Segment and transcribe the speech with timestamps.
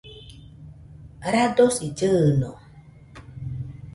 [1.33, 2.51] radosi llɨɨno